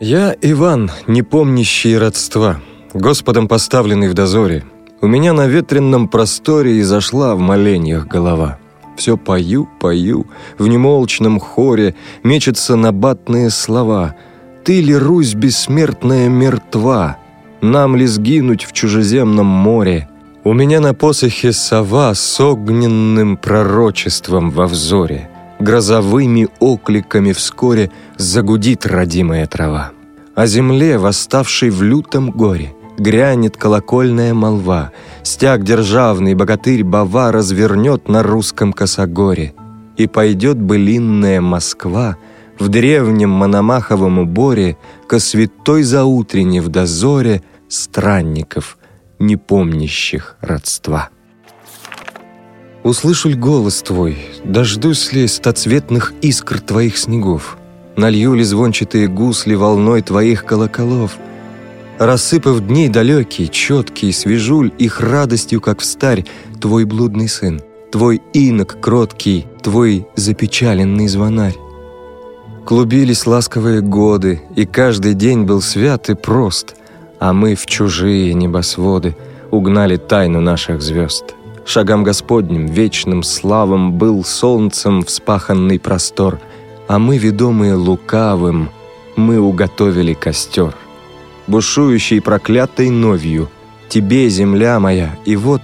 Я 0.00 0.36
Иван, 0.42 0.90
не 1.06 1.22
помнящий 1.22 1.96
родства, 1.96 2.60
Господом 2.92 3.48
поставленный 3.48 4.08
в 4.08 4.14
дозоре. 4.14 4.64
У 5.00 5.06
меня 5.06 5.32
на 5.32 5.46
ветренном 5.46 6.08
просторе 6.08 6.80
изошла 6.80 7.34
в 7.34 7.38
моленьях 7.38 8.06
голова. 8.06 8.58
Все 8.96 9.16
пою, 9.16 9.68
пою, 9.80 10.26
в 10.58 10.66
немолчном 10.66 11.40
хоре 11.40 11.94
Мечутся 12.22 12.76
набатные 12.76 13.50
слова. 13.50 14.14
Ты 14.64 14.80
ли, 14.80 14.94
Русь 14.94 15.34
бессмертная, 15.34 16.28
мертва? 16.28 17.16
Нам 17.60 17.96
ли 17.96 18.06
сгинуть 18.06 18.64
в 18.64 18.72
чужеземном 18.72 19.46
море? 19.46 20.08
У 20.44 20.52
меня 20.52 20.80
на 20.80 20.92
посохе 20.92 21.52
сова 21.52 22.14
с 22.14 22.40
огненным 22.40 23.36
пророчеством 23.36 24.50
во 24.50 24.66
взоре— 24.66 25.30
грозовыми 25.58 26.48
окликами 26.60 27.32
вскоре 27.32 27.90
загудит 28.16 28.86
родимая 28.86 29.46
трава. 29.46 29.92
О 30.34 30.46
земле, 30.46 30.98
восставшей 30.98 31.70
в 31.70 31.82
лютом 31.82 32.30
горе, 32.30 32.74
грянет 32.98 33.56
колокольная 33.56 34.34
молва, 34.34 34.92
стяг 35.22 35.62
державный 35.62 36.34
богатырь 36.34 36.84
Бава 36.84 37.32
развернет 37.32 38.08
на 38.08 38.22
русском 38.22 38.72
косогоре, 38.72 39.54
и 39.96 40.06
пойдет 40.06 40.60
былинная 40.60 41.40
Москва 41.40 42.16
в 42.58 42.68
древнем 42.68 43.30
Мономаховом 43.30 44.18
уборе 44.18 44.76
ко 45.08 45.18
святой 45.18 45.82
заутрене 45.82 46.60
в 46.60 46.68
дозоре 46.68 47.42
странников, 47.68 48.78
не 49.18 49.36
помнящих 49.36 50.36
родства. 50.40 51.10
Услышу 52.84 53.30
ли 53.30 53.34
голос 53.34 53.82
твой, 53.82 54.18
дождусь 54.44 55.10
ли 55.14 55.26
стоцветных 55.26 56.12
искр 56.20 56.60
твоих 56.60 56.98
снегов, 56.98 57.56
Налью 57.96 58.34
ли 58.34 58.44
звончатые 58.44 59.08
гусли 59.08 59.54
волной 59.54 60.02
твоих 60.02 60.44
колоколов, 60.44 61.16
Рассыпав 61.98 62.60
дней 62.60 62.90
далекие, 62.90 63.48
четкие, 63.48 64.12
свежуль 64.12 64.70
их 64.78 65.00
радостью, 65.00 65.62
как 65.62 65.80
встарь, 65.80 66.26
твой 66.60 66.84
блудный 66.84 67.28
сын, 67.28 67.62
твой 67.90 68.20
инок 68.34 68.78
кроткий, 68.80 69.46
твой 69.62 70.06
запечаленный 70.16 71.08
звонарь. 71.08 71.56
Клубились 72.66 73.26
ласковые 73.26 73.80
годы, 73.80 74.42
и 74.56 74.66
каждый 74.66 75.14
день 75.14 75.44
был 75.44 75.62
свят 75.62 76.10
и 76.10 76.14
прост, 76.14 76.74
а 77.18 77.32
мы 77.32 77.54
в 77.54 77.64
чужие 77.64 78.34
небосводы 78.34 79.16
угнали 79.50 79.96
тайну 79.96 80.40
наших 80.40 80.82
звезд. 80.82 81.34
Шагам 81.64 82.04
Господним, 82.04 82.66
вечным 82.66 83.22
славам 83.22 83.94
был 83.94 84.22
солнцем 84.22 85.02
вспаханный 85.02 85.80
простор, 85.80 86.38
а 86.88 86.98
мы, 86.98 87.16
ведомые 87.16 87.74
лукавым, 87.74 88.70
мы 89.16 89.40
уготовили 89.40 90.12
костер. 90.12 90.74
Бушующий 91.46 92.20
проклятой 92.20 92.90
новью, 92.90 93.48
тебе, 93.88 94.28
земля 94.28 94.78
моя, 94.78 95.16
и 95.24 95.36
вот 95.36 95.62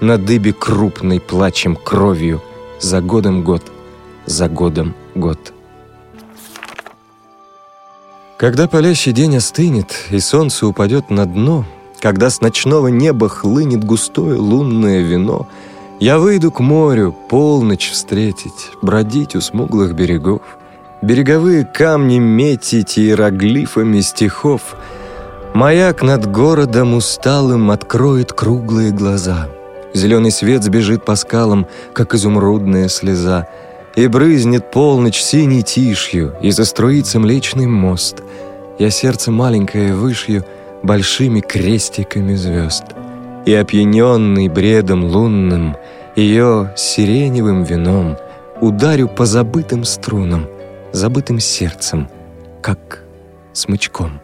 на 0.00 0.18
дыбе 0.18 0.52
крупной 0.52 1.18
плачем 1.18 1.76
кровью, 1.76 2.42
за 2.78 3.00
годом 3.00 3.42
год, 3.42 3.62
за 4.26 4.48
годом 4.48 4.94
год. 5.14 5.54
Когда 8.36 8.68
палящий 8.68 9.12
день 9.12 9.36
остынет, 9.36 9.94
и 10.10 10.18
солнце 10.18 10.66
упадет 10.66 11.08
на 11.08 11.24
дно— 11.24 11.64
когда 12.02 12.30
с 12.30 12.40
ночного 12.40 12.88
неба 12.88 13.28
хлынет 13.28 13.84
густое 13.84 14.36
лунное 14.36 15.02
вино, 15.02 15.46
я 16.00 16.18
выйду 16.18 16.50
к 16.50 16.58
морю 16.58 17.14
полночь 17.28 17.90
встретить, 17.92 18.72
бродить 18.82 19.36
у 19.36 19.40
смуглых 19.40 19.94
берегов, 19.94 20.40
береговые 21.00 21.64
камни 21.64 22.18
метить 22.18 22.98
иероглифами 22.98 24.00
стихов. 24.00 24.74
Маяк 25.54 26.02
над 26.02 26.28
городом 26.28 26.94
усталым 26.94 27.70
откроет 27.70 28.32
круглые 28.32 28.90
глаза. 28.90 29.48
Зеленый 29.94 30.32
свет 30.32 30.64
сбежит 30.64 31.04
по 31.04 31.14
скалам, 31.14 31.68
как 31.92 32.16
изумрудная 32.16 32.88
слеза, 32.88 33.46
и 33.94 34.08
брызнет 34.08 34.72
полночь 34.72 35.20
синей 35.20 35.62
тишью, 35.62 36.32
и 36.42 36.50
заструится 36.50 37.20
млечный 37.20 37.66
мост. 37.66 38.24
Я 38.80 38.90
сердце 38.90 39.30
маленькое 39.30 39.94
вышью— 39.94 40.44
большими 40.82 41.40
крестиками 41.40 42.34
звезд. 42.34 42.84
И 43.46 43.54
опьяненный 43.54 44.48
бредом 44.48 45.04
лунным, 45.04 45.76
ее 46.14 46.72
сиреневым 46.76 47.64
вином, 47.64 48.16
ударю 48.60 49.08
по 49.08 49.26
забытым 49.26 49.84
струнам, 49.84 50.46
забытым 50.92 51.40
сердцем, 51.40 52.08
как 52.60 53.02
смычком. 53.52 54.20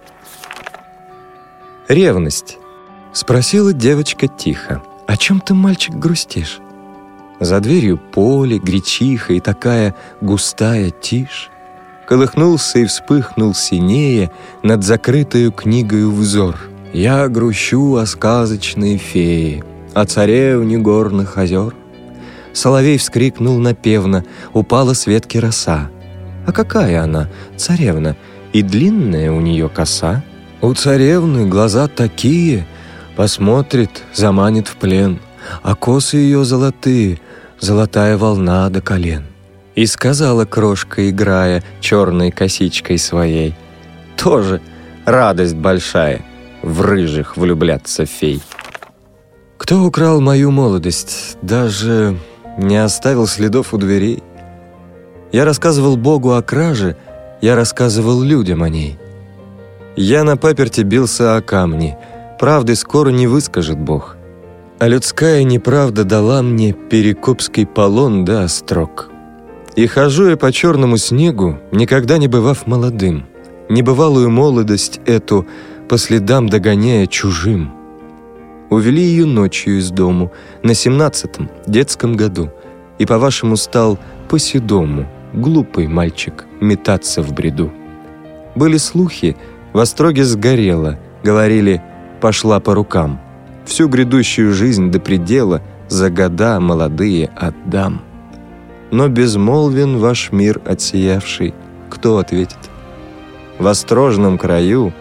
Ревность. 1.88 2.58
Спросила 3.12 3.72
девочка 3.72 4.28
тихо. 4.28 4.82
«О 5.06 5.16
чем 5.16 5.40
ты, 5.40 5.54
мальчик, 5.54 5.94
грустишь?» 5.94 6.60
За 7.40 7.60
дверью 7.60 7.98
поле, 7.98 8.58
гречиха 8.58 9.32
и 9.32 9.40
такая 9.40 9.94
густая 10.20 10.90
тишь 10.90 11.50
колыхнулся 12.08 12.78
и 12.78 12.86
вспыхнул 12.86 13.54
синее 13.54 14.30
над 14.62 14.82
закрытою 14.82 15.52
книгою 15.52 16.10
взор. 16.10 16.56
Я 16.94 17.28
грущу 17.28 17.96
о 17.96 18.06
сказочной 18.06 18.96
фее, 18.96 19.62
о 19.92 20.06
царевне 20.06 20.78
горных 20.78 21.36
озер. 21.36 21.74
Соловей 22.54 22.96
вскрикнул 22.96 23.58
напевно, 23.58 24.24
упала 24.54 24.94
с 24.94 25.06
ветки 25.06 25.36
роса. 25.36 25.90
А 26.46 26.52
какая 26.52 27.02
она, 27.02 27.28
царевна, 27.56 28.16
и 28.54 28.62
длинная 28.62 29.30
у 29.30 29.40
нее 29.42 29.68
коса? 29.68 30.24
У 30.62 30.72
царевны 30.72 31.46
глаза 31.46 31.88
такие, 31.88 32.66
посмотрит, 33.16 34.02
заманит 34.14 34.66
в 34.66 34.76
плен, 34.76 35.20
а 35.62 35.74
косы 35.74 36.16
ее 36.16 36.46
золотые, 36.46 37.20
золотая 37.60 38.16
волна 38.16 38.70
до 38.70 38.80
колен. 38.80 39.24
И 39.78 39.86
сказала 39.86 40.44
крошка, 40.44 41.08
играя 41.08 41.62
черной 41.80 42.32
косичкой 42.32 42.98
своей. 42.98 43.54
Тоже 44.16 44.60
радость 45.04 45.54
большая 45.54 46.22
в 46.62 46.80
рыжих 46.80 47.36
влюбляться 47.36 48.04
фей. 48.04 48.42
Кто 49.56 49.84
украл 49.84 50.20
мою 50.20 50.50
молодость, 50.50 51.38
даже 51.42 52.16
не 52.56 52.76
оставил 52.76 53.28
следов 53.28 53.72
у 53.72 53.78
дверей? 53.78 54.20
Я 55.30 55.44
рассказывал 55.44 55.96
Богу 55.96 56.32
о 56.32 56.42
краже, 56.42 56.96
я 57.40 57.54
рассказывал 57.54 58.20
людям 58.20 58.64
о 58.64 58.68
ней. 58.68 58.98
Я 59.94 60.24
на 60.24 60.36
паперте 60.36 60.82
бился 60.82 61.36
о 61.36 61.40
камни, 61.40 61.96
правды 62.40 62.74
скоро 62.74 63.10
не 63.10 63.28
выскажет 63.28 63.78
Бог. 63.78 64.16
А 64.80 64.88
людская 64.88 65.44
неправда 65.44 66.02
дала 66.02 66.42
мне 66.42 66.72
перекопский 66.72 67.64
полон 67.64 68.24
да 68.24 68.42
острог. 68.42 69.12
И 69.78 69.86
хожу 69.86 70.26
я 70.26 70.36
по 70.36 70.50
черному 70.50 70.96
снегу, 70.96 71.60
никогда 71.70 72.18
не 72.18 72.26
бывав 72.26 72.66
молодым, 72.66 73.26
небывалую 73.68 74.28
молодость 74.28 74.98
эту 75.06 75.46
по 75.88 75.96
следам 75.98 76.48
догоняя 76.48 77.06
чужим. 77.06 77.72
Увели 78.70 79.00
ее 79.00 79.24
ночью 79.24 79.78
из 79.78 79.90
дому 79.92 80.32
на 80.64 80.74
семнадцатом 80.74 81.48
детском 81.68 82.16
году, 82.16 82.50
и 82.98 83.06
по-вашему 83.06 83.56
стал 83.56 84.00
по-седому, 84.28 85.06
глупый 85.32 85.86
мальчик, 85.86 86.44
метаться 86.60 87.22
в 87.22 87.32
бреду. 87.32 87.72
Были 88.56 88.78
слухи, 88.78 89.36
во 89.72 89.86
строге 89.86 90.24
сгорело, 90.24 90.98
говорили 91.22 91.80
«пошла 92.20 92.58
по 92.58 92.74
рукам». 92.74 93.20
Всю 93.64 93.86
грядущую 93.86 94.52
жизнь 94.54 94.90
до 94.90 94.98
предела 94.98 95.62
за 95.88 96.10
года 96.10 96.58
молодые 96.58 97.30
отдам 97.36 98.07
но 98.90 99.08
безмолвен 99.08 99.98
ваш 99.98 100.32
мир 100.32 100.60
отсиявший. 100.64 101.54
Кто 101.90 102.18
ответит? 102.18 102.58
В 103.58 103.66
острожном 103.66 104.38
краю 104.38 104.92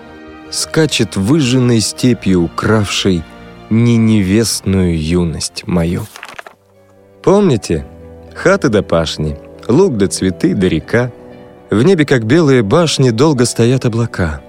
скачет 0.50 1.16
выжженной 1.16 1.80
степью 1.80 2.44
укравший 2.44 3.24
не 3.70 3.98
невестную 3.98 5.00
юность 5.00 5.68
мою. 5.68 6.06
Помните? 7.22 7.86
Хаты 8.34 8.70
до 8.70 8.84
пашни, 8.84 9.38
луг 9.68 9.98
до 9.98 10.08
цветы 10.08 10.54
до 10.54 10.68
река. 10.68 11.12
В 11.70 11.84
небе, 11.84 12.06
как 12.06 12.26
белые 12.26 12.64
башни, 12.64 13.10
долго 13.10 13.46
стоят 13.46 13.86
облака. 13.86 14.42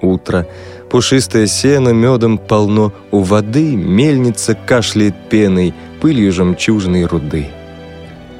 Утро, 0.00 0.46
Пушистое 0.90 1.46
сено 1.46 1.90
медом 1.90 2.36
полно, 2.36 2.92
у 3.12 3.20
воды 3.20 3.76
мельница 3.76 4.56
кашляет 4.56 5.14
пеной, 5.30 5.72
пылью 6.00 6.32
жемчужной 6.32 7.04
руды. 7.04 7.46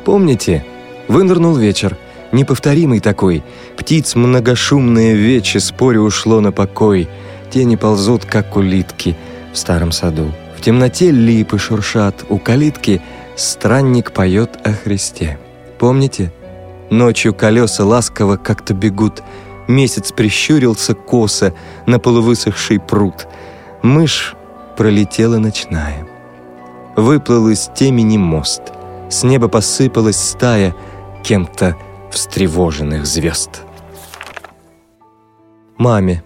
Помните? 0.05 0.65
Вынырнул 1.09 1.57
вечер, 1.57 1.97
неповторимый 2.33 3.01
такой, 3.01 3.43
птиц 3.77 4.15
многошумное 4.15 5.15
вече 5.15 5.61
споре 5.61 6.01
ушло 6.01 6.41
на 6.41 6.53
покой, 6.53 7.09
тени 7.51 7.77
ползут, 7.77 8.25
как 8.25 8.57
улитки 8.57 9.17
в 9.53 9.59
старом 9.59 9.93
саду. 9.93 10.33
В 10.57 10.63
темноте 10.63 11.11
липы 11.11 11.59
шуршат, 11.59 12.25
у 12.29 12.39
калитки 12.39 13.03
странник 13.37 14.13
поет 14.13 14.59
о 14.65 14.73
Христе. 14.73 15.39
Помните? 15.79 16.33
Ночью 16.91 17.35
колеса 17.35 17.85
ласково 17.85 18.37
как-то 18.37 18.75
бегут— 18.75 19.23
Месяц 19.71 20.11
прищурился 20.11 20.95
косо 20.95 21.55
на 21.87 22.01
полувысохший 22.01 22.81
пруд. 22.81 23.29
Мышь 23.83 24.35
пролетела 24.77 25.39
ночная. 25.39 26.09
Выплыл 26.97 27.49
из 27.51 27.71
темени 27.73 28.19
мост. 28.19 28.63
С 29.11 29.23
неба 29.23 29.49
посыпалась 29.49 30.17
стая 30.17 30.75
кем-то 31.23 31.77
встревоженных 32.11 33.07
звезд. 33.07 33.63
Маме. 35.77 36.23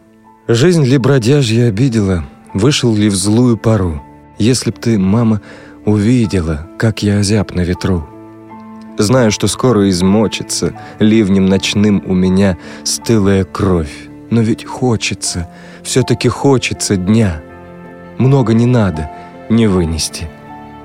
Жизнь 0.46 0.84
ли 0.84 0.98
бродяжья 0.98 1.68
обидела, 1.68 2.24
вышел 2.52 2.94
ли 2.94 3.08
в 3.08 3.14
злую 3.14 3.56
пору? 3.56 4.02
Если 4.38 4.70
б 4.70 4.76
ты, 4.78 4.98
мама, 4.98 5.40
увидела, 5.86 6.68
как 6.78 7.02
я 7.02 7.18
озяб 7.18 7.54
на 7.54 7.62
ветру, 7.62 8.06
Знаю, 8.96 9.32
что 9.32 9.48
скоро 9.48 9.88
измочится 9.90 10.72
ливнем 11.00 11.46
ночным 11.46 12.02
у 12.06 12.14
меня 12.14 12.56
стылая 12.84 13.44
кровь. 13.44 13.92
Но 14.30 14.40
ведь 14.40 14.64
хочется, 14.64 15.48
все-таки 15.82 16.28
хочется 16.28 16.96
дня. 16.96 17.42
Много 18.18 18.54
не 18.54 18.66
надо, 18.66 19.10
не 19.50 19.66
вынести. 19.66 20.28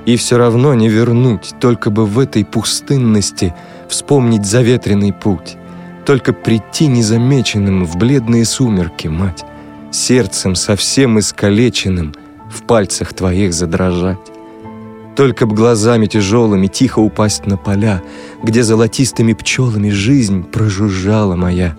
И 0.09 0.15
все 0.15 0.37
равно 0.37 0.73
не 0.73 0.89
вернуть, 0.89 1.53
только 1.59 1.91
бы 1.91 2.07
в 2.07 2.17
этой 2.17 2.43
пустынности 2.43 3.53
вспомнить 3.87 4.43
заветренный 4.43 5.13
путь. 5.13 5.55
Только 6.03 6.33
прийти 6.33 6.87
незамеченным 6.87 7.85
в 7.85 7.95
бледные 7.95 8.43
сумерки, 8.43 9.07
мать, 9.07 9.45
сердцем 9.91 10.55
совсем 10.55 11.19
искалеченным 11.19 12.15
в 12.49 12.63
пальцах 12.63 13.13
твоих 13.13 13.53
задрожать. 13.53 14.17
Только 15.15 15.45
б 15.45 15.53
глазами 15.53 16.07
тяжелыми 16.07 16.65
тихо 16.65 16.97
упасть 16.97 17.45
на 17.45 17.57
поля, 17.57 18.01
Где 18.41 18.63
золотистыми 18.63 19.33
пчелами 19.33 19.91
жизнь 19.91 20.43
прожужжала 20.43 21.35
моя, 21.35 21.77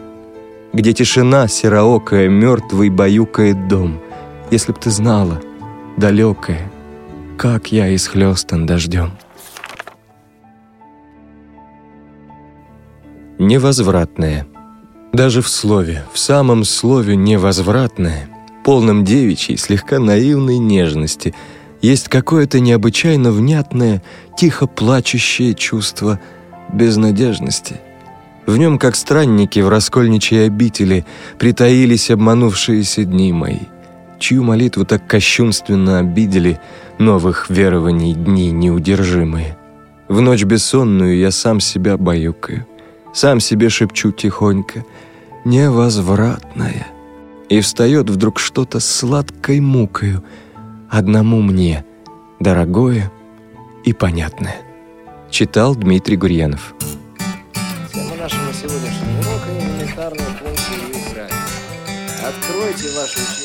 Где 0.73 0.93
тишина 0.93 1.49
сероокая 1.49 2.29
мертвый 2.29 2.91
баюкает 2.91 3.67
дом. 3.67 3.99
Если 4.53 4.71
б 4.71 4.79
ты 4.81 4.91
знала, 4.91 5.41
далекая, 5.97 6.70
Как 7.41 7.73
я 7.73 7.95
исхлестан 7.95 8.67
дождем. 8.67 9.13
Невозвратное. 13.39 14.47
Даже 15.15 15.41
в 15.41 15.49
слове, 15.49 16.05
в 16.13 16.19
самом 16.19 16.65
слове 16.65 17.17
невозвратное, 17.17 18.29
полном 18.63 19.07
девичьей, 19.07 19.57
слегка 19.57 19.99
наивной 19.99 20.59
нежности— 20.59 21.35
есть 21.81 22.09
какое-то 22.09 22.61
необычайно 22.61 23.33
внятное, 23.33 24.03
тихо 24.37 24.67
плачущее 24.67 25.55
чувство 25.55 26.21
безнадежности. 26.71 27.81
В 28.45 28.59
нем, 28.59 28.79
как 28.79 28.95
странники 28.95 29.61
в 29.61 29.71
раскольничьей 29.71 30.45
обители, 30.45 31.07
притаились 31.39 32.11
обманувшиеся 32.11 33.05
дни 33.05 33.33
мои, 33.33 33.61
чью 34.21 34.45
молитву 34.45 34.85
так 34.85 35.07
кощунственно 35.07 35.99
обидели 35.99 36.61
новых 36.99 37.51
верований 37.51 38.15
дни 38.15 38.53
неудержимые. 38.53 39.57
В 40.09 40.21
ночь 40.21 40.45
бессонную 40.45 41.19
я 41.19 41.31
сам 41.31 41.61
себя 41.61 41.97
баюкаю, 41.97 42.67
сам 43.13 43.41
себе 43.41 43.69
шепчу 43.69 44.13
тихонько 44.13 44.85
«невозвратное». 45.45 46.87
И 47.49 47.61
встает 47.61 48.09
вдруг 48.09 48.39
что-то 48.39 48.79
сладкой 48.79 49.59
мукою— 49.61 50.23
одному 50.91 51.41
мне, 51.41 51.85
дорогое 52.39 53.11
и 53.85 53.93
понятное. 53.93 54.57
Читал 55.31 55.75
Дмитрий 55.75 56.17
Гурьянов. 56.17 56.75
Тема 57.93 58.17
нашего 58.17 58.53
сегодняшнего 58.53 59.21
урока– 59.21 59.51
элементарные 59.59 60.27
функции 60.27 61.11
Израиля. 61.11 61.35
Откройте 62.29 62.89
учения. 62.89 63.40